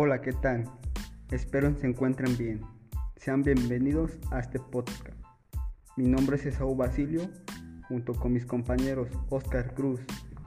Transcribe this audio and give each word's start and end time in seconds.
Hola, 0.00 0.20
¿qué 0.20 0.32
tal? 0.32 0.62
Espero 1.32 1.74
se 1.74 1.88
encuentren 1.88 2.38
bien. 2.38 2.60
Sean 3.16 3.42
bienvenidos 3.42 4.16
a 4.30 4.38
este 4.38 4.60
podcast. 4.60 5.18
Mi 5.96 6.06
nombre 6.06 6.36
es 6.36 6.46
Esaú 6.46 6.76
Basilio. 6.76 7.22
Junto 7.88 8.14
con 8.14 8.32
mis 8.32 8.46
compañeros 8.46 9.08
Oscar 9.28 9.74
Cruz 9.74 10.00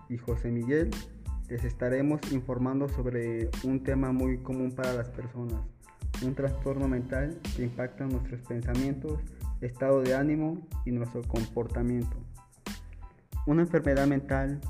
y 0.08 0.18
José 0.18 0.52
Miguel, 0.52 0.90
les 1.50 1.66
estaremos 1.66 2.22
informando 2.32 2.88
sobre 2.88 3.50
un 3.66 3.84
tema 3.84 4.14
muy 4.14 4.38
común 4.38 4.72
para 4.72 4.94
las 4.94 5.10
personas, 5.10 5.60
un 6.24 6.34
trastorno 6.34 6.88
mental 6.88 7.38
que 7.54 7.64
impacta 7.64 8.06
nuestros 8.06 8.40
pensamientos, 8.44 9.20
estado 9.60 10.02
de 10.02 10.16
ánimo 10.16 10.66
y 10.86 10.92
nuestro 10.92 11.24
comportamiento. 11.24 12.16
Una 13.46 13.64
enfermedad 13.64 14.08
mental 14.08 14.62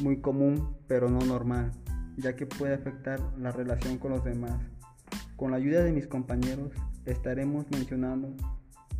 muy 0.00 0.20
común 0.20 0.76
pero 0.86 1.10
no 1.10 1.18
normal 1.18 1.72
ya 2.16 2.36
que 2.36 2.46
puede 2.46 2.74
afectar 2.74 3.20
la 3.38 3.50
relación 3.50 3.98
con 3.98 4.12
los 4.12 4.24
demás. 4.24 4.60
Con 5.36 5.50
la 5.50 5.56
ayuda 5.56 5.82
de 5.82 5.92
mis 5.92 6.06
compañeros 6.06 6.72
estaremos 7.06 7.66
mencionando 7.70 8.34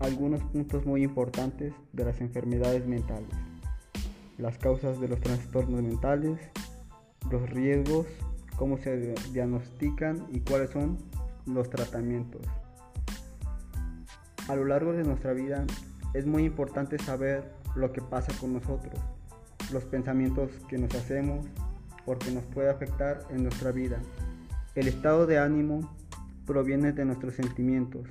algunos 0.00 0.42
puntos 0.45 0.84
muy 0.84 1.02
importantes 1.02 1.73
de 1.92 2.04
las 2.04 2.20
enfermedades 2.20 2.87
mentales, 2.87 3.28
las 4.38 4.59
causas 4.59 5.00
de 5.00 5.09
los 5.09 5.20
trastornos 5.20 5.82
mentales, 5.82 6.40
los 7.30 7.48
riesgos, 7.50 8.06
cómo 8.56 8.78
se 8.78 9.15
diagnostican 9.32 10.26
y 10.32 10.40
cuáles 10.40 10.70
son 10.70 10.98
los 11.46 11.70
tratamientos. 11.70 12.42
A 14.48 14.56
lo 14.56 14.65
largo 14.65 14.92
de 14.92 15.04
nuestra 15.04 15.32
vida 15.32 15.65
es 16.12 16.26
muy 16.26 16.45
importante 16.45 16.98
saber 16.98 17.51
lo 17.74 17.92
que 17.92 18.02
pasa 18.02 18.32
con 18.40 18.52
nosotros, 18.52 19.01
los 19.73 19.84
pensamientos 19.84 20.51
que 20.68 20.78
nos 20.78 20.95
hacemos, 20.95 21.46
porque 22.05 22.30
nos 22.30 22.45
puede 22.45 22.71
afectar 22.71 23.21
en 23.30 23.43
nuestra 23.43 23.73
vida. 23.73 23.99
El 24.74 24.88
estado 24.88 25.27
de 25.27 25.38
ánimo 25.38 25.95
proviene 26.47 26.93
de 26.93 27.05
nuestros 27.05 27.35
sentimientos. 27.35 28.09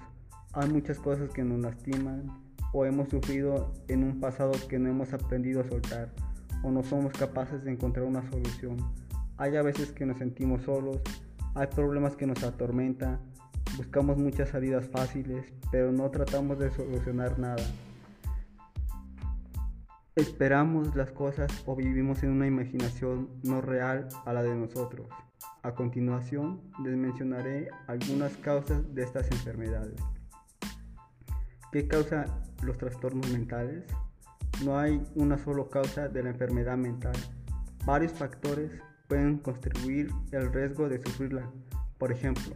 Hay 0.53 0.69
muchas 0.69 0.99
cosas 0.99 1.29
que 1.31 1.43
nos 1.43 1.59
lastiman 1.59 2.27
o 2.71 2.85
hemos 2.85 3.09
sufrido 3.09 3.73
en 3.87 4.03
un 4.03 4.19
pasado 4.19 4.53
que 4.67 4.79
no 4.79 4.89
hemos 4.89 5.13
aprendido 5.13 5.61
a 5.61 5.63
soltar 5.65 6.09
o 6.63 6.71
no 6.71 6.83
somos 6.83 7.13
capaces 7.13 7.63
de 7.63 7.71
encontrar 7.71 8.05
una 8.05 8.27
solución. 8.29 8.77
Hay 9.37 9.55
a 9.55 9.61
veces 9.61 9.91
que 9.91 10.05
nos 10.05 10.17
sentimos 10.17 10.63
solos, 10.63 11.01
hay 11.55 11.67
problemas 11.67 12.15
que 12.15 12.25
nos 12.25 12.43
atormentan, 12.43 13.19
buscamos 13.77 14.17
muchas 14.17 14.49
salidas 14.49 14.87
fáciles, 14.87 15.45
pero 15.71 15.91
no 15.91 16.09
tratamos 16.09 16.57
de 16.59 16.71
solucionar 16.71 17.37
nada. 17.37 17.63
Esperamos 20.15 20.95
las 20.95 21.11
cosas 21.11 21.51
o 21.65 21.75
vivimos 21.75 22.21
en 22.21 22.29
una 22.29 22.45
imaginación 22.45 23.29
no 23.41 23.61
real 23.61 24.07
a 24.25 24.33
la 24.33 24.43
de 24.43 24.53
nosotros. 24.53 25.07
A 25.63 25.73
continuación 25.73 26.61
les 26.83 26.95
mencionaré 26.95 27.69
algunas 27.87 28.37
causas 28.37 28.93
de 28.93 29.01
estas 29.01 29.31
enfermedades. 29.31 29.99
¿Qué 31.71 31.87
causa 31.87 32.25
los 32.61 32.77
trastornos 32.77 33.27
mentales? 33.31 33.85
No 34.63 34.77
hay 34.77 35.03
una 35.15 35.39
sola 35.39 35.63
causa 35.71 36.07
de 36.09 36.21
la 36.21 36.29
enfermedad 36.29 36.77
mental. 36.77 37.15
Varios 37.83 38.11
factores 38.11 38.69
pueden 39.07 39.39
contribuir 39.39 40.11
al 40.31 40.53
riesgo 40.53 40.89
de 40.89 41.01
sufrirla. 41.01 41.49
Por 41.97 42.11
ejemplo, 42.11 42.53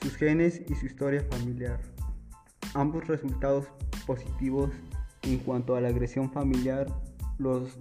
sus 0.00 0.16
genes 0.16 0.62
y 0.66 0.74
su 0.76 0.86
historia 0.86 1.22
familiar. 1.30 1.78
Ambos 2.72 3.06
resultados 3.06 3.66
positivos 4.06 4.70
en 5.32 5.38
cuanto 5.38 5.76
a 5.76 5.80
la 5.80 5.88
agresión 5.88 6.30
familiar, 6.30 6.86
los 7.38 7.78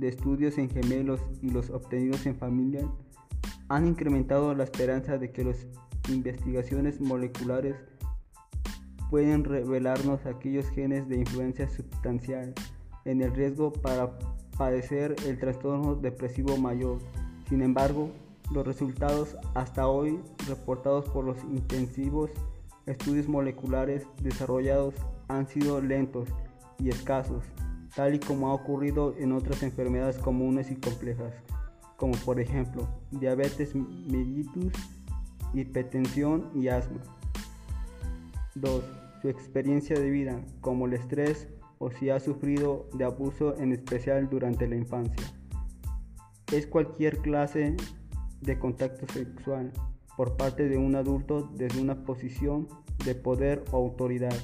estudios 0.00 0.58
en 0.58 0.68
gemelos 0.70 1.20
y 1.42 1.50
los 1.50 1.70
obtenidos 1.70 2.26
en 2.26 2.36
familia 2.36 2.88
han 3.68 3.86
incrementado 3.86 4.54
la 4.54 4.64
esperanza 4.64 5.18
de 5.18 5.32
que 5.32 5.44
las 5.44 5.66
investigaciones 6.08 7.00
moleculares 7.00 7.76
pueden 9.10 9.44
revelarnos 9.44 10.24
aquellos 10.26 10.68
genes 10.70 11.08
de 11.08 11.16
influencia 11.16 11.68
sustancial 11.68 12.54
en 13.04 13.22
el 13.22 13.34
riesgo 13.34 13.72
para 13.72 14.18
padecer 14.56 15.14
el 15.26 15.38
trastorno 15.38 15.94
depresivo 15.94 16.56
mayor. 16.56 16.98
Sin 17.48 17.62
embargo, 17.62 18.10
los 18.52 18.66
resultados 18.66 19.36
hasta 19.54 19.88
hoy 19.88 20.20
reportados 20.48 21.08
por 21.08 21.24
los 21.24 21.42
intensivos 21.44 22.30
estudios 22.86 23.28
moleculares 23.28 24.06
desarrollados 24.22 24.94
han 25.28 25.48
sido 25.48 25.80
lentos 25.80 26.28
y 26.78 26.88
escasos, 26.88 27.44
tal 27.94 28.14
y 28.14 28.18
como 28.18 28.48
ha 28.48 28.54
ocurrido 28.54 29.14
en 29.18 29.32
otras 29.32 29.62
enfermedades 29.62 30.18
comunes 30.18 30.70
y 30.70 30.76
complejas, 30.76 31.34
como 31.96 32.14
por 32.24 32.40
ejemplo 32.40 32.88
diabetes 33.10 33.74
mellitus, 33.74 34.72
hipertensión 35.54 36.50
y 36.54 36.68
asma. 36.68 37.00
2. 38.54 38.84
Su 39.22 39.28
experiencia 39.28 39.98
de 39.98 40.10
vida, 40.10 40.40
como 40.60 40.86
el 40.86 40.94
estrés 40.94 41.48
o 41.78 41.90
si 41.90 42.10
ha 42.10 42.20
sufrido 42.20 42.88
de 42.94 43.04
abuso 43.04 43.56
en 43.58 43.72
especial 43.72 44.28
durante 44.28 44.66
la 44.66 44.76
infancia. 44.76 45.26
Es 46.52 46.66
cualquier 46.66 47.18
clase 47.18 47.76
de 48.40 48.58
contacto 48.58 49.06
sexual 49.12 49.72
por 50.16 50.36
parte 50.36 50.68
de 50.68 50.78
un 50.78 50.94
adulto 50.94 51.50
desde 51.54 51.80
una 51.80 52.04
posición 52.04 52.68
de 53.04 53.14
poder 53.14 53.64
o 53.72 53.76
autoridad 53.76 54.34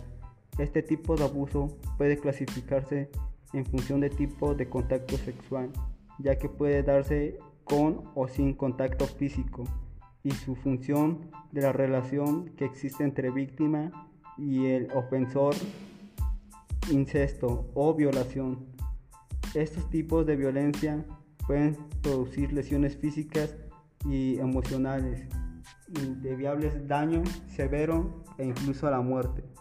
este 0.59 0.83
tipo 0.83 1.17
de 1.17 1.25
abuso 1.25 1.77
puede 1.97 2.19
clasificarse 2.19 3.11
en 3.53 3.65
función 3.65 4.01
de 4.01 4.11
tipo 4.11 4.55
de 4.55 4.69
contacto 4.69 5.17
sexual, 5.17 5.71
ya 6.19 6.39
que 6.39 6.49
puede 6.49 6.83
darse 6.83 7.39
con 7.65 8.05
o 8.15 8.29
sin 8.29 8.55
contacto 8.55 9.07
físico 9.07 9.65
y 10.23 10.31
su 10.31 10.55
función 10.55 11.31
de 11.53 11.63
la 11.63 11.73
relación 11.73 12.51
que 12.57 12.65
existe 12.65 13.05
entre 13.05 13.31
víctima 13.31 14.09
y 14.39 14.67
el 14.67 14.91
ofensor, 14.93 15.55
incesto 16.91 17.71
o 17.75 17.95
violación. 17.95 18.67
Estos 19.55 19.89
tipos 19.91 20.27
de 20.27 20.37
violencia 20.37 21.05
pueden 21.47 21.77
producir 22.03 22.53
lesiones 22.53 22.97
físicas 22.97 23.57
y 24.09 24.39
emocionales, 24.39 25.29
indeviables 26.01 26.87
daño 26.89 27.23
severo 27.49 28.25
e 28.39 28.47
incluso 28.47 28.87
a 28.87 28.91
la 28.91 29.01
muerte. 29.01 29.52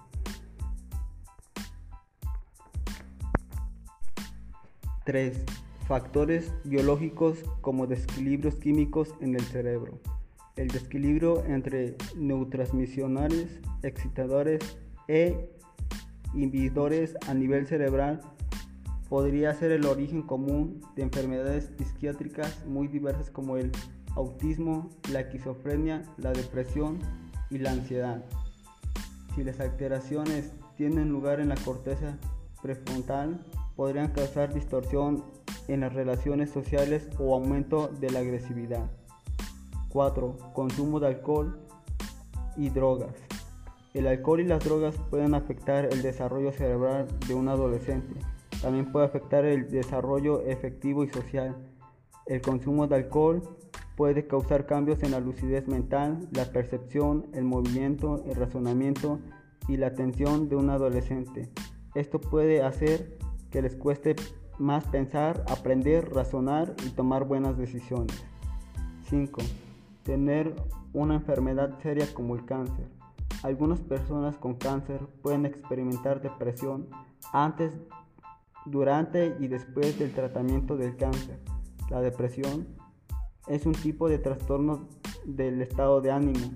3. 5.12 5.44
Factores 5.90 6.54
biológicos 6.64 7.40
como 7.60 7.86
desequilibrios 7.86 8.56
químicos 8.56 9.14
en 9.20 9.36
el 9.36 9.42
cerebro. 9.42 10.00
El 10.56 10.70
desequilibrio 10.70 11.44
entre 11.44 11.98
neurotransmisores, 12.16 13.60
excitadores 13.84 14.78
e 15.10 15.50
inhibidores 16.34 17.18
a 17.28 17.34
nivel 17.34 17.68
cerebral 17.68 18.22
podría 19.10 19.54
ser 19.54 19.72
el 19.72 19.86
origen 19.86 20.22
común 20.22 20.80
de 20.96 21.02
enfermedades 21.04 21.74
psiquiátricas 21.78 22.66
muy 22.66 22.88
diversas 22.88 23.30
como 23.30 23.58
el 23.58 23.74
autismo, 24.16 24.92
la 25.12 25.20
esquizofrenia, 25.20 26.06
la 26.16 26.32
depresión 26.32 27.00
y 27.50 27.58
la 27.58 27.72
ansiedad. 27.72 28.24
Si 29.36 29.44
las 29.44 29.60
alteraciones 29.60 30.54
tienen 30.78 31.10
lugar 31.10 31.42
en 31.42 31.50
la 31.50 31.56
corteza 31.56 32.18
prefrontal, 32.62 33.46
podrían 33.82 34.10
causar 34.10 34.54
distorsión 34.54 35.24
en 35.68 35.80
las 35.80 35.92
relaciones 35.92 36.52
sociales 36.52 37.10
o 37.18 37.34
aumento 37.34 37.88
de 37.88 38.12
la 38.12 38.20
agresividad. 38.20 38.92
4. 39.90 40.38
Consumo 40.54 41.00
de 41.00 41.08
alcohol 41.08 41.60
y 42.56 42.70
drogas. 42.70 43.16
El 43.96 44.06
alcohol 44.06 44.42
y 44.42 44.44
las 44.46 44.64
drogas 44.64 44.96
pueden 45.10 45.34
afectar 45.34 45.86
el 45.86 46.04
desarrollo 46.04 46.52
cerebral 46.52 47.08
de 47.28 47.34
un 47.34 47.50
adolescente. 47.50 48.14
También 48.62 48.92
puede 48.92 49.08
afectar 49.08 49.46
el 49.46 49.72
desarrollo 49.72 50.42
efectivo 50.42 51.04
y 51.04 51.10
social. 51.10 51.56
El 52.28 52.40
consumo 52.44 52.86
de 52.86 52.98
alcohol 52.98 53.42
puede 53.98 54.28
causar 54.28 54.68
cambios 54.68 55.02
en 55.02 55.10
la 55.10 55.20
lucidez 55.20 55.68
mental, 55.68 56.30
la 56.34 56.46
percepción, 56.52 57.32
el 57.34 57.46
movimiento, 57.46 58.24
el 58.28 58.36
razonamiento 58.36 59.18
y 59.68 59.78
la 59.78 59.88
atención 59.88 60.50
de 60.50 60.56
un 60.56 60.70
adolescente. 60.70 61.50
Esto 61.96 62.22
puede 62.22 62.62
hacer 62.62 63.18
que 63.52 63.62
les 63.62 63.76
cueste 63.76 64.16
más 64.58 64.86
pensar, 64.86 65.44
aprender, 65.50 66.10
razonar 66.14 66.76
y 66.86 66.90
tomar 66.90 67.26
buenas 67.26 67.58
decisiones. 67.58 68.26
5. 69.10 69.42
Tener 70.04 70.56
una 70.94 71.16
enfermedad 71.16 71.78
seria 71.82 72.08
como 72.14 72.36
el 72.36 72.46
cáncer. 72.46 72.88
Algunas 73.44 73.82
personas 73.82 74.38
con 74.38 74.56
cáncer 74.56 75.00
pueden 75.22 75.46
experimentar 75.46 76.22
depresión 76.22 76.88
antes, 77.34 77.74
durante 78.66 79.36
y 79.40 79.48
después 79.48 79.98
del 79.98 80.14
tratamiento 80.14 80.78
del 80.78 80.96
cáncer. 80.96 81.40
La 81.90 82.02
depresión 82.02 82.68
es 83.48 83.66
un 83.66 83.74
tipo 83.74 84.08
de 84.08 84.20
trastorno 84.20 84.88
del 85.26 85.62
estado 85.62 86.02
de 86.02 86.12
ánimo. 86.12 86.54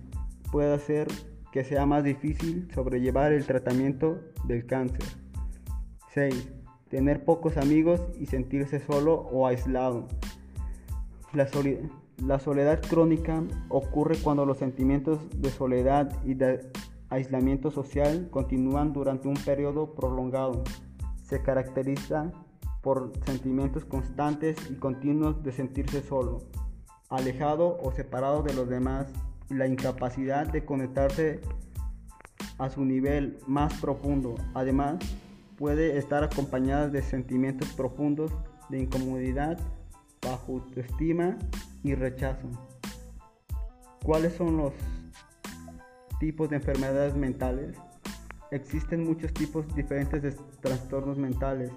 Puede 0.52 0.74
hacer 0.74 1.08
que 1.52 1.64
sea 1.64 1.86
más 1.86 2.04
difícil 2.04 2.70
sobrellevar 2.74 3.34
el 3.34 3.46
tratamiento 3.46 4.22
del 4.46 4.66
cáncer. 4.68 5.04
6 6.14 6.55
tener 6.90 7.24
pocos 7.26 7.58
amigos 7.58 8.02
y 8.20 8.28
sentirse 8.28 8.80
solo 8.80 9.14
o 9.32 9.48
aislado. 9.48 10.08
La, 11.34 12.40
soledad 12.40 12.82
crónica 12.82 13.44
ocurre 13.68 14.18
cuando 14.18 14.46
los 14.46 14.58
sentimientos 14.58 15.20
de 15.36 15.50
soledad 15.50 16.12
y 16.24 16.36
de 16.36 16.72
aislamiento 17.10 17.72
social 17.72 18.30
continúan 18.32 18.94
durante 18.94 19.28
un 19.28 19.36
periodo 19.36 19.94
prolongado. 19.94 20.64
Se 21.24 21.42
caracteriza 21.42 22.32
por 22.82 23.12
sentimientos 23.26 23.84
constantes 23.84 24.56
y 24.70 24.76
continuos 24.76 25.44
de 25.44 25.52
sentirse 25.52 26.02
solo, 26.02 26.44
alejado 27.10 27.78
o 27.82 27.92
separado 27.92 28.44
de 28.44 28.54
los 28.54 28.70
demás 28.70 29.12
y 29.50 29.56
la 29.56 29.68
incapacidad 29.68 30.48
de 30.48 30.64
conectarse 30.64 31.42
a 32.58 32.70
su 32.70 32.86
nivel 32.86 33.40
más 33.48 33.74
profundo. 33.82 34.36
Además, 34.54 34.98
puede 35.58 35.98
estar 35.98 36.24
acompañada 36.24 36.90
de 36.90 37.02
sentimientos 37.02 37.70
profundos 37.74 38.32
de 38.70 38.80
incomodidad, 38.80 39.60
bajo 40.22 40.54
autoestima 40.54 41.38
y 41.84 41.96
rechazo. 41.96 42.50
¿Cuáles 44.04 44.34
son 44.34 44.58
los 44.58 44.74
tipos 46.20 46.50
de 46.50 46.58
enfermedades 46.58 47.16
mentales? 47.16 47.78
Existen 48.52 49.04
muchos 49.04 49.34
tipos 49.34 49.66
diferentes 49.76 50.22
de 50.22 50.32
trastornos 50.62 51.18
mentales. 51.18 51.72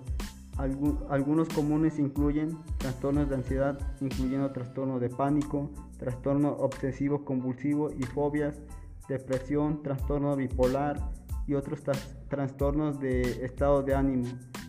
algunos 0.58 1.48
comunes 1.48 1.98
incluyen 1.98 2.58
trastornos 2.78 3.28
de 3.28 3.36
ansiedad, 3.36 3.78
incluyendo 4.00 4.50
trastorno 4.50 4.98
de 4.98 5.08
pánico, 5.08 5.70
trastorno 5.98 6.50
obsesivo 6.52 7.24
convulsivo 7.24 7.90
y 7.92 8.02
fobias, 8.02 8.60
depresión, 9.08 9.82
trastorno 9.82 10.36
bipolar 10.36 11.10
y 11.46 11.54
otros 11.54 11.82
trastornos 11.82 12.17
de 12.28 13.44
estado 13.44 13.82
de 13.82 13.94
ánimo, 13.94 14.26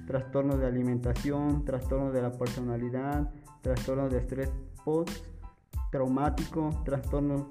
trastornos 0.08 0.60
de 0.60 0.66
alimentación, 0.66 1.66
trastornos 1.66 2.14
de 2.14 2.22
la 2.22 2.32
personalidad, 2.32 3.34
trastornos 3.62 4.10
de 4.12 4.20
estrés 4.20 4.50
post-traumático, 4.86 6.82
trastornos 6.86 7.48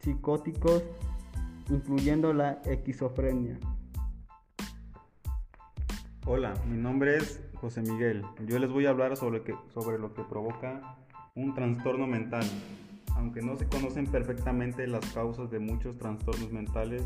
psicóticos, 0.00 0.82
incluyendo 1.68 2.32
la 2.32 2.62
esquizofrenia. 2.64 3.58
Hola, 6.24 6.54
mi 6.66 6.78
nombre 6.78 7.18
es 7.18 7.42
José 7.56 7.82
Miguel. 7.82 8.24
Yo 8.46 8.58
les 8.58 8.70
voy 8.70 8.86
a 8.86 8.90
hablar 8.90 9.18
sobre, 9.18 9.42
sobre 9.74 9.98
lo 9.98 10.14
que 10.14 10.22
provoca 10.24 10.96
un 11.34 11.52
trastorno 11.54 12.06
mental. 12.06 12.44
Aunque 13.14 13.42
no 13.42 13.56
se 13.56 13.66
conocen 13.66 14.06
perfectamente 14.06 14.86
las 14.86 15.04
causas 15.12 15.50
de 15.50 15.58
muchos 15.58 15.98
trastornos 15.98 16.50
mentales, 16.50 17.02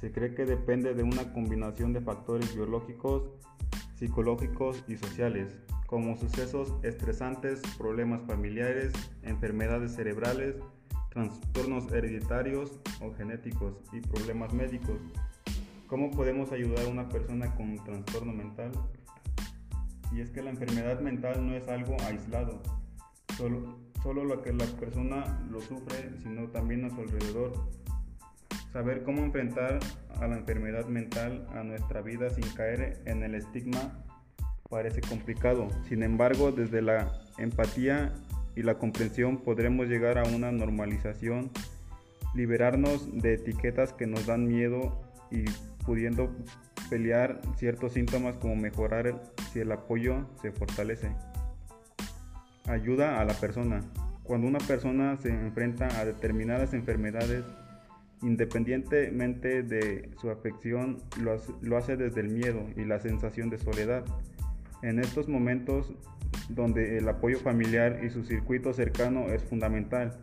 se 0.00 0.12
cree 0.12 0.34
que 0.34 0.44
depende 0.44 0.94
de 0.94 1.02
una 1.02 1.32
combinación 1.32 1.92
de 1.92 2.00
factores 2.00 2.54
biológicos, 2.54 3.30
psicológicos 3.96 4.84
y 4.88 4.96
sociales, 4.96 5.58
como 5.86 6.16
sucesos 6.16 6.74
estresantes, 6.82 7.62
problemas 7.78 8.22
familiares, 8.26 8.92
enfermedades 9.22 9.94
cerebrales, 9.94 10.56
trastornos 11.10 11.90
hereditarios 11.92 12.78
o 13.00 13.14
genéticos 13.14 13.74
y 13.92 14.00
problemas 14.00 14.52
médicos. 14.52 14.98
¿Cómo 15.86 16.10
podemos 16.10 16.52
ayudar 16.52 16.84
a 16.84 16.88
una 16.88 17.08
persona 17.08 17.54
con 17.54 17.70
un 17.70 17.84
trastorno 17.84 18.32
mental? 18.32 18.72
Y 20.12 20.20
es 20.20 20.30
que 20.30 20.42
la 20.42 20.50
enfermedad 20.50 21.00
mental 21.00 21.46
no 21.46 21.54
es 21.54 21.68
algo 21.68 21.96
aislado, 22.06 22.60
solo, 23.36 23.78
solo 24.02 24.24
lo 24.24 24.42
que 24.42 24.52
la 24.52 24.66
persona 24.66 25.40
lo 25.50 25.60
sufre, 25.60 26.10
sino 26.22 26.48
también 26.48 26.84
a 26.84 26.90
su 26.90 27.00
alrededor. 27.00 27.52
Saber 28.76 29.04
cómo 29.04 29.22
enfrentar 29.22 29.78
a 30.20 30.26
la 30.26 30.36
enfermedad 30.36 30.84
mental 30.84 31.46
a 31.54 31.62
nuestra 31.62 32.02
vida 32.02 32.28
sin 32.28 32.46
caer 32.50 33.00
en 33.06 33.22
el 33.22 33.34
estigma 33.34 34.04
parece 34.68 35.00
complicado. 35.00 35.68
Sin 35.88 36.02
embargo, 36.02 36.52
desde 36.52 36.82
la 36.82 37.10
empatía 37.38 38.12
y 38.54 38.62
la 38.64 38.74
comprensión 38.74 39.38
podremos 39.38 39.86
llegar 39.86 40.18
a 40.18 40.24
una 40.24 40.52
normalización, 40.52 41.50
liberarnos 42.34 43.10
de 43.18 43.32
etiquetas 43.32 43.94
que 43.94 44.06
nos 44.06 44.26
dan 44.26 44.46
miedo 44.46 45.00
y 45.30 45.44
pudiendo 45.86 46.36
pelear 46.90 47.40
ciertos 47.56 47.94
síntomas 47.94 48.36
como 48.36 48.56
mejorar 48.56 49.22
si 49.54 49.60
el 49.60 49.72
apoyo 49.72 50.28
se 50.42 50.52
fortalece. 50.52 51.16
Ayuda 52.66 53.22
a 53.22 53.24
la 53.24 53.32
persona. 53.32 53.80
Cuando 54.22 54.46
una 54.46 54.58
persona 54.58 55.16
se 55.16 55.30
enfrenta 55.30 55.88
a 55.98 56.04
determinadas 56.04 56.74
enfermedades, 56.74 57.42
independientemente 58.22 59.62
de 59.62 60.10
su 60.20 60.30
afección, 60.30 60.98
lo 61.20 61.76
hace, 61.76 61.96
desde 61.96 62.20
el 62.20 62.28
miedo 62.28 62.66
y 62.76 62.84
la 62.84 63.00
sensación 63.00 63.50
de 63.50 63.58
soledad. 63.58 64.04
En 64.82 64.98
estos 64.98 65.28
momentos 65.28 65.92
donde 66.48 66.98
el 66.98 67.08
apoyo 67.08 67.38
familiar 67.38 68.00
y 68.04 68.10
su 68.10 68.24
circuito 68.24 68.72
cercano 68.72 69.28
es 69.28 69.42
fundamental, 69.42 70.18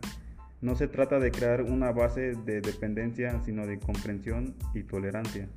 no 0.60 0.74
se 0.74 0.88
trata 0.88 1.18
de 1.18 1.30
crear 1.30 1.62
una 1.62 1.92
base 1.92 2.34
de 2.34 2.60
dependencia, 2.60 3.40
sino 3.44 3.66
de 3.66 3.78
comprensión 3.78 4.54
y 4.72 4.82
tolerancia, 4.82 5.48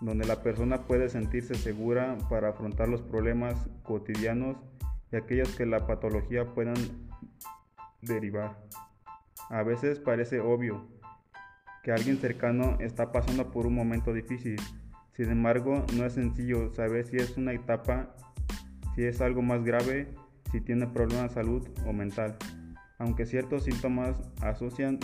donde 0.00 0.24
la 0.24 0.42
persona 0.42 0.86
puede 0.86 1.08
sentirse 1.10 1.54
segura 1.54 2.16
para 2.30 2.50
afrontar 2.50 2.88
los 2.88 3.02
problemas 3.02 3.68
cotidianos 3.82 4.56
y 5.12 5.16
aquellos 5.16 5.54
que 5.54 5.66
la 5.66 5.86
patología 5.86 6.46
puedan 6.54 6.76
derivar. 8.00 8.58
A 9.50 9.62
veces 9.62 9.98
parece 9.98 10.40
obvio 10.40 10.91
que 11.82 11.92
alguien 11.92 12.18
cercano 12.18 12.76
está 12.80 13.12
pasando 13.12 13.50
por 13.50 13.66
un 13.66 13.74
momento 13.74 14.12
difícil, 14.12 14.56
sin 15.16 15.30
embargo, 15.30 15.84
no 15.94 16.06
es 16.06 16.14
sencillo 16.14 16.72
saber 16.72 17.04
si 17.04 17.16
es 17.16 17.36
una 17.36 17.52
etapa, 17.52 18.14
si 18.94 19.04
es 19.04 19.20
algo 19.20 19.42
más 19.42 19.62
grave, 19.62 20.08
si 20.50 20.60
tiene 20.60 20.86
problemas 20.86 21.30
de 21.30 21.34
salud 21.34 21.68
o 21.86 21.92
mental. 21.92 22.36
Aunque 22.98 23.26
ciertos 23.26 23.64
síntomas 23.64 24.16
asocian 24.40 25.00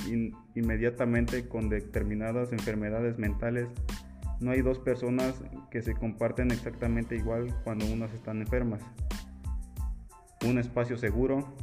inmediatamente 0.55 1.49
con 1.49 1.69
determinadas 1.69 2.53
enfermedades 2.53 3.19
mentales, 3.19 3.69
no 4.41 4.53
hay 4.53 4.63
dos 4.63 4.79
personas 4.79 5.43
que 5.71 5.83
se 5.83 5.95
comparten 5.95 6.53
exactamente 6.53 7.17
igual 7.17 7.55
cuando 7.65 7.87
unas 7.87 8.13
están 8.15 8.41
enfermas. 8.41 8.81
Un 10.47 10.59
espacio 10.59 10.97
seguro 10.97 11.55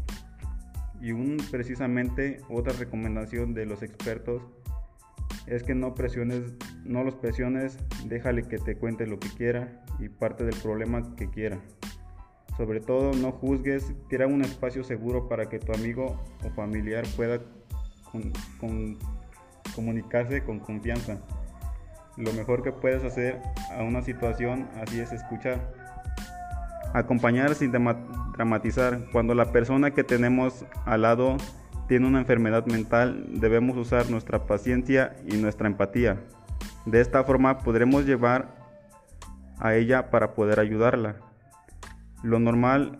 y 1.01 1.13
un, 1.13 1.38
precisamente 1.50 2.41
otra 2.50 2.73
recomendación 2.73 3.53
de 3.53 3.65
los 3.65 3.81
expertos 3.81 4.44
es 5.47 5.63
que 5.63 5.75
no 5.75 5.94
presiones, 5.94 6.53
no 6.83 7.03
los 7.03 7.15
presiones, 7.15 7.77
déjale 8.06 8.44
que 8.44 8.57
te 8.57 8.75
cuente 8.77 9.06
lo 9.07 9.19
que 9.19 9.30
quiera 9.30 9.83
y 10.00 10.09
parte 10.09 10.44
del 10.44 10.56
problema 10.56 11.15
que 11.15 11.30
quiera. 11.30 11.59
Sobre 12.57 12.80
todo 12.80 13.12
no 13.13 13.31
juzgues, 13.31 13.93
crea 14.08 14.27
un 14.27 14.41
espacio 14.41 14.84
seguro 14.84 15.27
para 15.27 15.50
que 15.50 15.60
tu 15.60 15.74
amigo 15.74 16.24
o 16.43 16.50
familiar 16.51 17.03
pueda 17.15 17.41
comunicarse 19.75 20.43
con 20.43 20.60
confianza. 20.60 21.19
Lo 22.17 22.31
mejor 22.31 22.63
que 22.63 22.72
puedes 22.72 23.03
hacer 23.03 23.41
a 23.77 23.84
una 23.84 24.01
situación 24.01 24.69
así 24.81 25.01
es 25.01 25.12
escuchar. 25.12 25.74
Acompañar 26.93 27.55
sin 27.55 27.74
dramatizar. 27.74 29.01
Cuando 29.12 29.36
la 29.36 29.51
persona 29.51 29.91
que 29.91 30.05
tenemos 30.05 30.65
al 30.86 31.01
lado 31.01 31.36
tiene 31.88 32.08
una 32.08 32.20
enfermedad 32.20 32.65
mental, 32.65 33.25
debemos 33.30 33.77
usar 33.77 34.10
nuestra 34.10 34.46
paciencia 34.46 35.15
y 35.27 35.38
nuestra 35.38 35.68
empatía. 35.68 36.20
De 36.86 37.01
esta 37.01 37.24
forma 37.24 37.60
podremos 37.60 38.06
llevar 38.06 38.56
a 39.60 39.75
ella 39.75 40.10
para 40.10 40.34
poder 40.34 40.60
ayudarla. 40.60 41.18
Lo 42.24 42.39
normal 42.39 42.98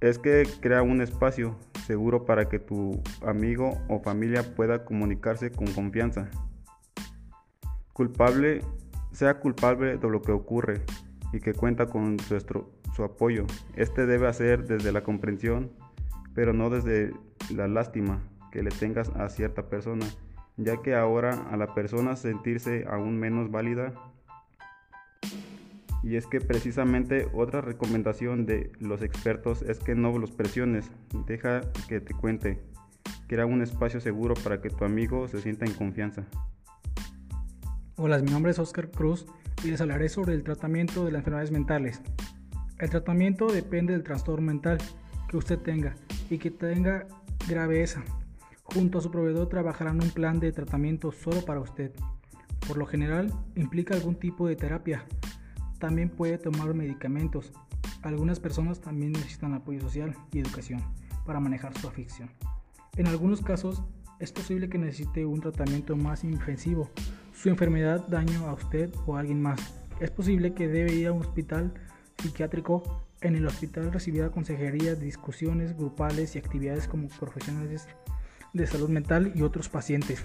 es 0.00 0.18
que 0.18 0.46
crea 0.60 0.82
un 0.82 1.00
espacio 1.00 1.56
seguro 1.86 2.24
para 2.24 2.48
que 2.48 2.58
tu 2.58 3.00
amigo 3.24 3.80
o 3.88 4.00
familia 4.00 4.42
pueda 4.54 4.84
comunicarse 4.84 5.52
con 5.52 5.68
confianza. 5.68 6.28
Culpable, 7.92 8.62
sea 9.12 9.38
culpable 9.38 9.96
de 9.96 10.10
lo 10.10 10.20
que 10.22 10.32
ocurre 10.32 10.82
y 11.32 11.40
que 11.40 11.54
cuenta 11.54 11.86
con 11.86 12.18
su, 12.18 12.36
su 12.94 13.04
apoyo. 13.04 13.46
Este 13.76 14.06
debe 14.06 14.26
hacer 14.26 14.66
desde 14.66 14.92
la 14.92 15.02
comprensión, 15.02 15.70
pero 16.34 16.52
no 16.52 16.68
desde 16.68 17.12
la 17.50 17.68
lástima 17.68 18.22
que 18.50 18.62
le 18.62 18.70
tengas 18.70 19.08
a 19.10 19.28
cierta 19.28 19.68
persona, 19.68 20.06
ya 20.56 20.80
que 20.82 20.94
ahora 20.94 21.48
a 21.50 21.56
la 21.56 21.74
persona 21.74 22.16
sentirse 22.16 22.86
aún 22.88 23.18
menos 23.18 23.50
válida. 23.50 23.92
Y 26.02 26.16
es 26.16 26.26
que 26.26 26.40
precisamente 26.40 27.28
otra 27.34 27.60
recomendación 27.60 28.46
de 28.46 28.70
los 28.78 29.02
expertos 29.02 29.62
es 29.62 29.78
que 29.78 29.94
no 29.94 30.16
los 30.18 30.30
presiones, 30.30 30.90
deja 31.26 31.62
que 31.88 32.00
te 32.00 32.14
cuente, 32.14 32.62
crea 33.26 33.46
un 33.46 33.62
espacio 33.62 34.00
seguro 34.00 34.34
para 34.42 34.60
que 34.60 34.70
tu 34.70 34.84
amigo 34.84 35.26
se 35.28 35.40
sienta 35.40 35.66
en 35.66 35.74
confianza. 35.74 36.24
Hola, 37.96 38.18
mi 38.18 38.30
nombre 38.30 38.52
es 38.52 38.58
Oscar 38.58 38.90
Cruz 38.90 39.26
y 39.64 39.68
les 39.68 39.80
hablaré 39.80 40.08
sobre 40.08 40.34
el 40.34 40.44
tratamiento 40.44 41.04
de 41.04 41.12
las 41.12 41.20
enfermedades 41.20 41.50
mentales. 41.50 42.02
El 42.78 42.90
tratamiento 42.90 43.46
depende 43.46 43.94
del 43.94 44.02
trastorno 44.02 44.46
mental 44.46 44.78
que 45.28 45.36
usted 45.36 45.58
tenga 45.58 45.94
y 46.30 46.38
que 46.38 46.50
tenga 46.50 47.06
graveza. 47.46 48.02
Junto 48.62 48.98
a 48.98 49.00
su 49.00 49.10
proveedor 49.10 49.48
trabajarán 49.48 50.02
un 50.02 50.10
plan 50.10 50.40
de 50.40 50.52
tratamiento 50.52 51.12
solo 51.12 51.44
para 51.44 51.60
usted. 51.60 51.92
Por 52.66 52.76
lo 52.76 52.86
general 52.86 53.32
implica 53.54 53.94
algún 53.94 54.16
tipo 54.16 54.48
de 54.48 54.56
terapia. 54.56 55.04
También 55.78 56.10
puede 56.10 56.38
tomar 56.38 56.74
medicamentos. 56.74 57.52
Algunas 58.02 58.40
personas 58.40 58.80
también 58.80 59.12
necesitan 59.12 59.54
apoyo 59.54 59.80
social 59.80 60.14
y 60.32 60.40
educación. 60.40 60.82
para 61.24 61.40
manejar 61.40 61.76
su 61.76 61.88
afición. 61.88 62.30
En 62.96 63.08
algunos 63.08 63.42
casos 63.42 63.82
es 64.20 64.30
posible 64.30 64.68
que 64.68 64.78
necesite 64.78 65.26
un 65.26 65.40
tratamiento 65.40 65.96
más 65.96 66.22
ofensivo. 66.22 66.88
Su 67.34 67.48
enfermedad 67.48 68.06
daño 68.06 68.46
a 68.46 68.54
usted 68.54 68.94
o 69.06 69.16
a 69.16 69.20
alguien 69.20 69.42
más. 69.42 69.60
Es 69.98 70.12
posible 70.12 70.54
que 70.54 70.68
debe 70.68 70.94
ir 70.94 71.08
a 71.08 71.12
un 71.12 71.22
hospital 71.22 71.74
psiquiátrico. 72.18 73.05
En 73.20 73.34
el 73.34 73.46
hospital 73.46 73.92
recibirá 73.92 74.30
consejería, 74.30 74.94
discusiones 74.94 75.76
grupales 75.76 76.36
y 76.36 76.38
actividades 76.38 76.86
como 76.86 77.08
profesionales 77.08 77.88
de 78.52 78.66
salud 78.66 78.88
mental 78.88 79.32
y 79.34 79.42
otros 79.42 79.68
pacientes. 79.68 80.24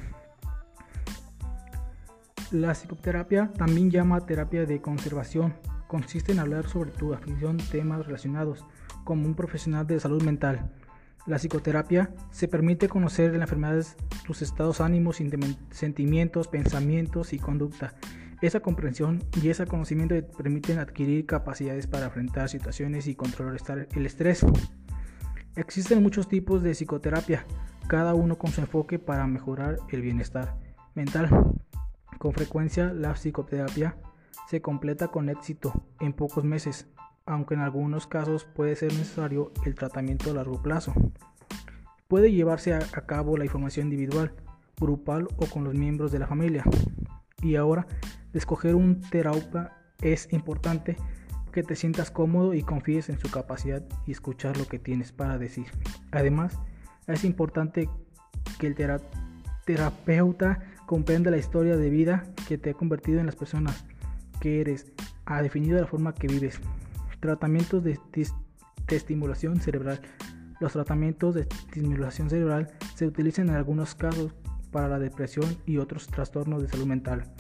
La 2.51 2.74
psicoterapia, 2.74 3.51
también 3.57 3.91
llama 3.91 4.25
terapia 4.25 4.65
de 4.65 4.81
conservación, 4.81 5.53
consiste 5.88 6.33
en 6.33 6.39
hablar 6.39 6.67
sobre 6.67 6.91
tu 6.91 7.13
afición, 7.13 7.57
temas 7.57 8.05
relacionados, 8.05 8.65
como 9.05 9.25
un 9.25 9.36
profesional 9.36 9.88
de 9.88 10.00
salud 10.00 10.21
mental. 10.24 10.69
La 11.25 11.38
psicoterapia 11.38 12.13
se 12.31 12.48
permite 12.48 12.89
conocer 12.89 13.33
en 13.36 13.41
enfermedades 13.41 13.95
tus 14.25 14.41
estados 14.41 14.81
ánimos, 14.81 15.21
sentimientos, 15.69 16.48
pensamientos 16.48 17.31
y 17.31 17.39
conducta. 17.39 17.93
Esa 18.41 18.60
comprensión 18.60 19.24
y 19.41 19.50
ese 19.50 19.67
conocimiento 19.67 20.15
te 20.15 20.24
permiten 20.24 20.79
adquirir 20.79 21.27
capacidades 21.27 21.86
para 21.86 22.05
enfrentar 22.05 22.50
situaciones 22.50 23.07
y 23.07 23.15
controlar 23.15 23.57
el 23.93 24.05
estrés. 24.05 24.43
Existen 25.55 26.01
muchos 26.01 26.27
tipos 26.27 26.63
de 26.63 26.71
psicoterapia, 26.71 27.45
cada 27.88 28.15
uno 28.15 28.38
con 28.38 28.51
su 28.51 28.62
enfoque 28.62 28.98
para 28.98 29.27
mejorar 29.27 29.77
el 29.89 30.01
bienestar 30.01 30.57
mental. 30.95 31.29
Con 32.17 32.33
frecuencia 32.33 32.93
la 32.93 33.13
psicoterapia 33.13 33.95
se 34.48 34.62
completa 34.62 35.10
con 35.10 35.29
éxito 35.29 35.86
en 36.00 36.13
pocos 36.13 36.43
meses, 36.43 36.88
aunque 37.25 37.53
en 37.53 37.62
algunos 37.62 38.07
casos 38.07 38.45
puede 38.45 38.75
ser 38.75 38.91
necesario 38.93 39.51
el 39.65 39.75
tratamiento 39.75 40.31
a 40.31 40.33
largo 40.33 40.62
plazo. 40.62 40.93
Puede 42.07 42.31
llevarse 42.31 42.74
a, 42.74 42.79
cabo 42.79 43.38
la 43.38 43.45
información 43.45 43.86
individual, 43.86 44.33
grupal 44.79 45.27
o 45.38 45.45
con 45.45 45.63
los 45.63 45.75
miembros 45.75 46.12
de 46.12 46.19
la 46.19 46.27
familia. 46.27 46.63
Y 47.41 47.55
ahora, 47.55 47.88
escoger 48.33 48.75
un 48.75 49.01
terapeuta 49.01 49.77
es 50.01 50.31
importante 50.31 50.97
que 51.51 51.63
te 51.63 51.75
sientas 51.75 52.11
cómodo 52.11 52.53
y 52.53 52.63
confíes 52.63 53.09
en 53.09 53.19
su 53.19 53.29
capacidad 53.29 53.83
y 54.07 54.11
escuchar 54.11 54.57
lo 54.57 54.65
que 54.67 54.79
tienes 54.79 55.11
para 55.11 55.38
decir. 55.38 55.67
Además, 56.11 56.59
es 57.07 57.23
importante 57.23 57.89
que 58.57 58.67
el 58.67 58.75
terapeuta 59.65 60.59
comprenda 60.85 61.31
la 61.31 61.38
historia 61.38 61.77
de 61.77 61.89
vida 61.89 62.23
que 62.47 62.57
te 62.57 62.71
ha 62.71 62.73
convertido 62.73 63.19
en 63.19 63.25
las 63.25 63.35
personas 63.35 63.85
que 64.39 64.61
eres, 64.61 64.91
ha 65.25 65.41
definido 65.41 65.79
la 65.79 65.88
forma 65.88 66.13
que 66.13 66.27
vives. 66.27 66.59
Tratamientos 67.19 67.83
de, 67.83 68.00
estimulación 68.89 69.61
cerebral. 69.61 70.01
Los 70.59 70.73
tratamientos 70.73 71.35
de 71.35 71.41
estimulación 71.41 72.29
cerebral 72.29 72.71
se 72.95 73.05
utilizan 73.07 73.50
en 73.50 73.55
algunos 73.55 73.95
casos 73.95 74.33
para 74.71 74.89
la 74.89 75.00
depresión 75.00 75.57
y 75.65 75.77
otros 75.77 76.07
trastornos 76.07 76.61
de 76.61 76.67
salud 76.67 76.88
mental. 76.88 77.31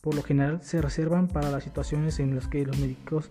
Por 0.00 0.14
lo 0.14 0.22
general 0.22 0.62
se 0.62 0.80
reservan 0.80 1.28
para 1.28 1.50
las 1.50 1.64
situaciones 1.64 2.20
en 2.20 2.34
las 2.34 2.48
que 2.48 2.64
los 2.64 2.78
médicos 2.78 3.30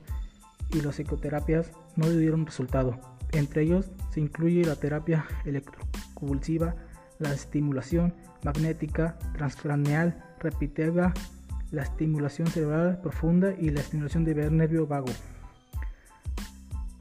y 0.71 0.81
las 0.81 0.95
psicoterapias 0.95 1.71
no 1.95 2.09
dieron 2.09 2.45
resultado. 2.45 2.99
Entre 3.31 3.63
ellos 3.63 3.91
se 4.11 4.19
incluye 4.19 4.63
la 4.63 4.75
terapia 4.75 5.25
electroconvulsiva, 5.45 6.75
la 7.17 7.33
estimulación 7.33 8.13
magnética 8.43 9.17
transcraneal 9.33 10.23
repetitiva, 10.39 11.13
la 11.71 11.83
estimulación 11.83 12.47
cerebral 12.47 12.99
profunda 13.01 13.53
y 13.53 13.69
la 13.69 13.81
estimulación 13.81 14.23
de 14.23 14.49
nervio 14.49 14.87
vago. 14.87 15.11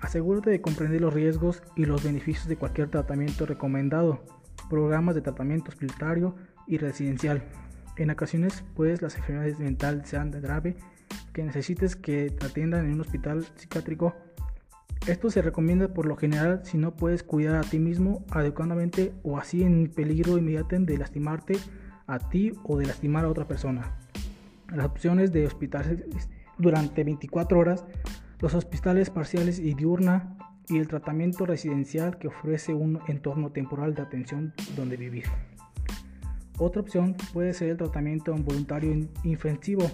Asegúrate 0.00 0.50
de 0.50 0.60
comprender 0.60 1.00
los 1.00 1.12
riesgos 1.12 1.62
y 1.76 1.84
los 1.84 2.02
beneficios 2.02 2.46
de 2.46 2.56
cualquier 2.56 2.88
tratamiento 2.88 3.46
recomendado, 3.46 4.24
programas 4.70 5.14
de 5.14 5.22
tratamiento 5.22 5.70
hospitalario 5.70 6.34
y 6.66 6.78
residencial. 6.78 7.42
En 7.98 8.10
ocasiones, 8.10 8.64
pues 8.76 9.02
las 9.02 9.16
enfermedades 9.16 9.58
mentales 9.58 10.08
sean 10.08 10.30
de 10.30 10.40
grave 10.40 10.76
que 11.32 11.42
necesites 11.42 11.96
que 11.96 12.30
te 12.30 12.46
atiendan 12.46 12.86
en 12.86 12.94
un 12.94 13.00
hospital 13.00 13.44
psiquiátrico. 13.56 14.14
Esto 15.08 15.30
se 15.30 15.42
recomienda 15.42 15.88
por 15.88 16.06
lo 16.06 16.16
general 16.16 16.60
si 16.64 16.78
no 16.78 16.94
puedes 16.94 17.24
cuidar 17.24 17.56
a 17.56 17.68
ti 17.68 17.78
mismo 17.78 18.24
adecuadamente 18.30 19.12
o 19.24 19.36
así 19.36 19.64
en 19.64 19.90
peligro 19.90 20.38
inmediato 20.38 20.76
de 20.78 20.96
lastimarte 20.96 21.58
a 22.06 22.18
ti 22.20 22.52
o 22.62 22.78
de 22.78 22.86
lastimar 22.86 23.24
a 23.24 23.28
otra 23.28 23.48
persona. 23.48 23.98
Las 24.72 24.86
opciones 24.86 25.32
de 25.32 25.46
hospitales 25.46 26.04
durante 26.56 27.02
24 27.02 27.58
horas 27.58 27.84
los 28.40 28.54
hospitales 28.54 29.10
parciales 29.10 29.58
y 29.58 29.74
diurna 29.74 30.36
y 30.68 30.78
el 30.78 30.86
tratamiento 30.86 31.46
residencial 31.46 32.18
que 32.18 32.28
ofrece 32.28 32.72
un 32.74 33.00
entorno 33.08 33.50
temporal 33.50 33.94
de 33.94 34.02
atención 34.02 34.54
donde 34.76 34.96
vivir. 34.96 35.24
Otra 36.58 36.82
opción 36.82 37.16
puede 37.32 37.54
ser 37.54 37.70
el 37.70 37.76
tratamiento 37.76 38.34
voluntario 38.34 39.08
infensivo, 39.22 39.90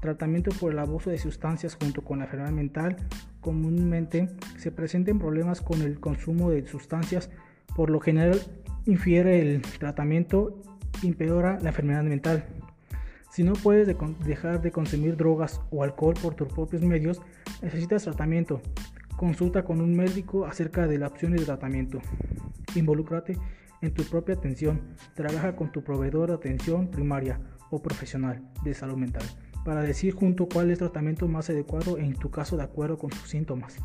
tratamiento 0.00 0.50
por 0.52 0.72
el 0.72 0.78
abuso 0.78 1.10
de 1.10 1.18
sustancias 1.18 1.74
junto 1.74 2.02
con 2.02 2.18
la 2.18 2.24
enfermedad 2.24 2.52
mental. 2.52 2.96
Comúnmente 3.40 4.28
se 4.56 4.70
presentan 4.70 5.18
problemas 5.18 5.60
con 5.60 5.82
el 5.82 5.98
consumo 5.98 6.50
de 6.50 6.66
sustancias, 6.66 7.30
por 7.74 7.90
lo 7.90 8.00
general 8.00 8.40
infiere 8.86 9.40
el 9.40 9.62
tratamiento 9.62 10.62
empeora 11.02 11.58
la 11.60 11.70
enfermedad 11.70 12.02
mental. 12.02 12.44
Si 13.30 13.42
no 13.44 13.52
puedes 13.52 13.86
dejar 14.24 14.62
de 14.62 14.72
consumir 14.72 15.16
drogas 15.16 15.60
o 15.70 15.84
alcohol 15.84 16.14
por 16.20 16.34
tus 16.34 16.48
propios 16.48 16.82
medios, 16.82 17.20
necesitas 17.62 18.04
tratamiento. 18.04 18.60
Consulta 19.16 19.64
con 19.64 19.80
un 19.80 19.96
médico 19.96 20.46
acerca 20.46 20.86
de 20.86 20.98
las 20.98 21.10
opciones 21.10 21.40
de 21.40 21.46
tratamiento. 21.46 22.00
Involúcrate 22.74 23.38
en 23.80 23.94
tu 23.94 24.02
propia 24.04 24.34
atención. 24.34 24.80
Trabaja 25.14 25.56
con 25.56 25.72
tu 25.72 25.82
proveedor 25.82 26.28
de 26.28 26.34
atención 26.34 26.90
primaria 26.90 27.40
o 27.70 27.82
profesional 27.82 28.42
de 28.64 28.74
salud 28.74 28.96
mental 28.96 29.24
para 29.64 29.82
decir 29.82 30.14
junto 30.14 30.48
cuál 30.48 30.66
es 30.66 30.72
el 30.72 30.78
tratamiento 30.78 31.28
más 31.28 31.50
adecuado 31.50 31.98
en 31.98 32.14
tu 32.14 32.30
caso 32.30 32.56
de 32.56 32.62
acuerdo 32.62 32.96
con 32.96 33.10
tus 33.10 33.28
síntomas 33.28 33.76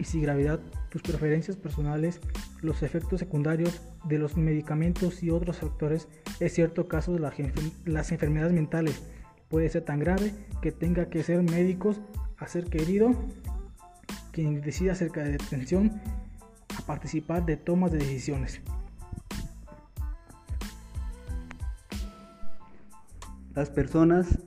y 0.00 0.04
si 0.04 0.20
gravedad, 0.20 0.60
tus 0.88 1.02
preferencias 1.02 1.56
personales, 1.58 2.20
los 2.62 2.82
efectos 2.82 3.20
secundarios 3.20 3.82
de 4.04 4.18
los 4.18 4.36
medicamentos 4.36 5.22
y 5.22 5.30
otros 5.30 5.58
factores, 5.58 6.08
es 6.40 6.54
cierto 6.54 6.88
caso 6.88 7.12
de 7.12 7.20
las 7.84 8.10
enfermedades 8.10 8.54
mentales. 8.54 9.02
Puede 9.48 9.68
ser 9.68 9.82
tan 9.82 9.98
grave 9.98 10.32
que 10.62 10.72
tenga 10.72 11.10
que 11.10 11.22
ser 11.22 11.42
médicos 11.42 12.00
a 12.38 12.48
ser 12.48 12.64
querido 12.64 13.14
quien 14.32 14.62
decida 14.62 14.92
acerca 14.92 15.22
de 15.22 15.32
detención 15.32 16.00
a 16.78 16.82
participar 16.82 17.44
de 17.46 17.56
tomas 17.56 17.92
de 17.92 17.98
decisiones. 17.98 18.60
Las 23.54 23.70
personas 23.70 24.38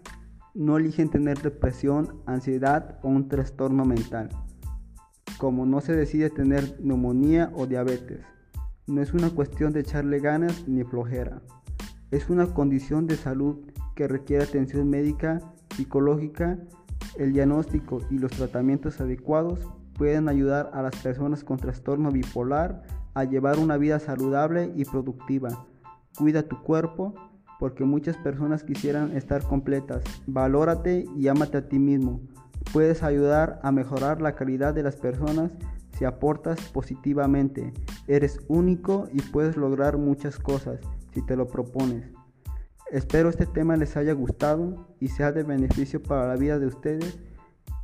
no 0.53 0.77
eligen 0.77 1.09
tener 1.09 1.41
depresión, 1.41 2.21
ansiedad 2.25 2.99
o 3.03 3.09
un 3.09 3.27
trastorno 3.27 3.85
mental 3.85 4.29
como 5.43 5.65
no 5.65 5.81
se 5.81 5.93
decide 5.93 6.29
tener 6.29 6.79
neumonía 6.79 7.51
o 7.53 7.65
diabetes. 7.65 8.21
No 8.87 9.01
es 9.01 9.13
una 9.13 9.29
cuestión 9.29 9.73
de 9.73 9.81
echarle 9.81 10.19
ganas 10.19 10.69
ni 10.69 10.85
flojera. 10.85 11.41
Es 12.11 12.29
una 12.29 12.47
condición 12.53 13.07
de 13.07 13.17
salud 13.17 13.57
que 13.93 14.07
requiere 14.07 14.45
atención 14.45 14.89
médica, 14.89 15.41
psicológica. 15.75 16.59
El 17.17 17.33
diagnóstico 17.33 17.99
y 18.09 18.19
los 18.19 18.31
tratamientos 18.31 19.01
adecuados 19.01 19.59
pueden 19.97 20.29
ayudar 20.29 20.71
a 20.73 20.81
las 20.81 20.95
personas 20.97 21.43
con 21.43 21.57
trastorno 21.57 22.12
bipolar 22.12 22.83
a 23.13 23.23
llevar 23.23 23.59
una 23.59 23.77
vida 23.77 24.00
saludable 24.00 24.71
y 24.75 24.85
productiva. 24.85 25.67
Cuida 26.17 26.43
tu 26.43 26.62
cuerpo 26.62 27.13
porque 27.59 27.83
muchas 27.83 28.17
personas 28.17 28.63
quisieran 28.63 29.15
estar 29.15 29.43
completas. 29.43 30.03
Valórate 30.27 31.05
y 31.15 31.27
ámate 31.27 31.57
a 31.57 31.69
ti 31.69 31.79
mismo. 31.79 32.21
Puedes 32.71 33.03
ayudar 33.03 33.59
a 33.63 33.71
mejorar 33.71 34.21
la 34.21 34.35
calidad 34.35 34.73
de 34.73 34.83
las 34.83 34.95
personas 34.95 35.51
si 35.97 36.05
aportas 36.05 36.59
positivamente. 36.71 37.71
Eres 38.07 38.39
único 38.47 39.07
y 39.13 39.21
puedes 39.21 39.57
lograr 39.57 39.97
muchas 39.97 40.39
cosas 40.39 40.79
si 41.13 41.21
te 41.21 41.35
lo 41.35 41.47
propones. 41.47 42.12
Espero 42.91 43.29
este 43.29 43.45
tema 43.45 43.77
les 43.77 43.97
haya 43.97 44.13
gustado 44.13 44.88
y 45.00 45.07
sea 45.07 45.31
de 45.31 45.43
beneficio 45.43 46.01
para 46.01 46.27
la 46.27 46.35
vida 46.35 46.59
de 46.59 46.67
ustedes, 46.67 47.19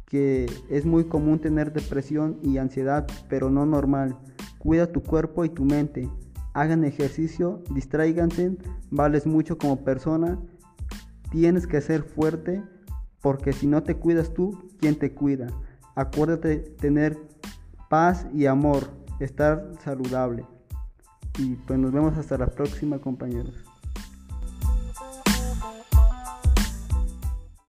que 0.09 0.47
es 0.69 0.85
muy 0.85 1.05
común 1.05 1.39
tener 1.39 1.71
depresión 1.71 2.39
y 2.41 2.57
ansiedad, 2.57 3.07
pero 3.29 3.49
no 3.49 3.65
normal. 3.65 4.17
Cuida 4.57 4.91
tu 4.91 5.01
cuerpo 5.01 5.45
y 5.45 5.49
tu 5.49 5.63
mente. 5.63 6.09
Hagan 6.53 6.83
ejercicio, 6.83 7.63
distráiganse, 7.73 8.57
vales 8.89 9.27
mucho 9.27 9.57
como 9.57 9.83
persona. 9.83 10.39
Tienes 11.31 11.67
que 11.67 11.79
ser 11.79 12.03
fuerte 12.03 12.63
porque 13.21 13.53
si 13.53 13.67
no 13.67 13.83
te 13.83 13.95
cuidas 13.95 14.33
tú, 14.33 14.69
¿quién 14.79 14.95
te 14.95 15.13
cuida? 15.13 15.47
Acuérdate 15.95 16.57
tener 16.57 17.17
paz 17.89 18.25
y 18.33 18.47
amor, 18.47 18.89
estar 19.19 19.71
saludable. 19.83 20.45
Y 21.37 21.55
pues 21.55 21.77
nos 21.77 21.91
vemos 21.91 22.17
hasta 22.17 22.37
la 22.37 22.47
próxima 22.47 22.99
compañeros. 22.99 23.68